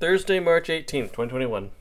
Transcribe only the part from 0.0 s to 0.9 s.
Thursday, March